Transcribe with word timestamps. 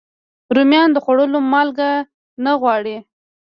رومیان 0.55 0.89
د 0.93 0.97
خوړو 1.03 1.39
مالګه 1.51 1.91
نه 2.43 2.51
غواړي 2.61 2.97